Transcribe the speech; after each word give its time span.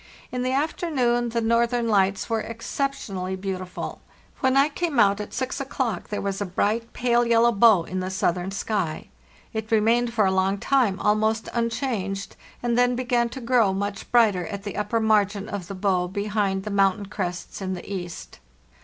In 0.31 0.41
the 0.41 0.51
af 0.51 0.75
ternoon 0.75 1.31
the 1.31 1.41
northern 1.41 1.87
lights 1.87 2.27
were 2.27 2.41
exceptionally 2.41 3.35
beautiful. 3.35 4.01
When 4.39 4.57
I 4.57 4.67
came 4.69 4.99
out 4.99 5.21
at 5.21 5.31
6 5.31 5.61
o'clock 5.61 6.09
there 6.09 6.23
was 6.23 6.41
a 6.41 6.45
bright, 6.47 6.91
pale 6.91 7.23
yellow 7.23 7.51
bow 7.51 7.83
in 7.83 7.99
the 7.99 8.09
southern 8.09 8.49
sky. 8.49 9.09
It 9.53 9.69
remained 9.71 10.11
for 10.11 10.25
a 10.25 10.31
long 10.31 10.57
time 10.57 10.99
almost 10.99 11.49
unchanged, 11.53 12.35
and 12.63 12.75
then 12.75 12.95
began 12.95 13.29
to 13.29 13.41
grow 13.41 13.73
much 13.73 14.11
brighter 14.11 14.47
at 14.47 14.63
the 14.63 14.75
upper 14.75 14.99
margin 14.99 15.47
of 15.47 15.67
the 15.67 15.75
bow 15.75 16.07
behind 16.07 16.63
the 16.63 16.71
mountain 16.71 17.05
crests 17.05 17.61
in 17.61 17.75
the 17.75 17.87
east. 17.87 18.39